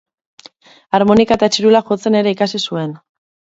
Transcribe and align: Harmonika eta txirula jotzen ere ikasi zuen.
Harmonika 0.99 1.37
eta 1.41 1.49
txirula 1.57 1.83
jotzen 1.91 2.19
ere 2.23 2.35
ikasi 2.37 2.63
zuen. 2.71 2.99